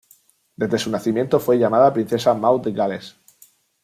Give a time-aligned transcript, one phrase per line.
[0.55, 3.15] Desde su nacimiento fue llamada princesa Maud de Gales.